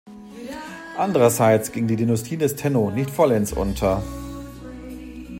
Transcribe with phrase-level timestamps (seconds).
[0.97, 4.01] Andererseits ging die Dynastie des Tenno nicht vollends unter.